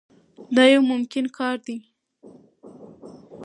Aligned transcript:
دا 0.55 0.63
یو 0.73 0.81
ممکن 0.91 1.23
کار 1.37 1.55
دی. 1.65 1.77